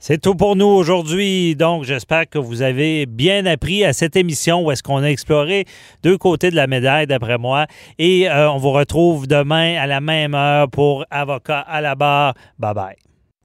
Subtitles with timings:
[0.00, 1.56] C'est tout pour nous aujourd'hui.
[1.56, 5.66] Donc, j'espère que vous avez bien appris à cette émission où est-ce qu'on a exploré
[6.04, 7.66] deux côtés de la médaille, d'après moi.
[7.98, 12.34] Et euh, on vous retrouve demain à la même heure pour Avocat à la barre.
[12.58, 13.07] Bye bye.